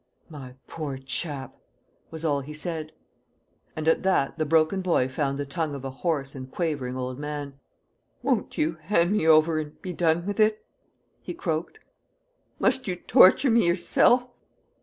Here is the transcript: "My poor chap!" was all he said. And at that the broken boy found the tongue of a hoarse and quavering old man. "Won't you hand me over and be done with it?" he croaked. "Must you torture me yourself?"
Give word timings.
"My 0.31 0.55
poor 0.65 0.97
chap!" 0.97 1.55
was 2.09 2.25
all 2.25 2.39
he 2.41 2.55
said. 2.55 2.91
And 3.75 3.87
at 3.87 4.01
that 4.01 4.39
the 4.39 4.47
broken 4.47 4.81
boy 4.81 5.07
found 5.07 5.37
the 5.37 5.45
tongue 5.45 5.75
of 5.75 5.85
a 5.85 5.91
hoarse 5.91 6.33
and 6.33 6.49
quavering 6.49 6.97
old 6.97 7.19
man. 7.19 7.59
"Won't 8.23 8.57
you 8.57 8.77
hand 8.81 9.11
me 9.11 9.27
over 9.27 9.59
and 9.59 9.79
be 9.83 9.93
done 9.93 10.25
with 10.25 10.39
it?" 10.39 10.65
he 11.21 11.35
croaked. 11.35 11.77
"Must 12.57 12.87
you 12.87 12.95
torture 12.95 13.51
me 13.51 13.67
yourself?" 13.67 14.25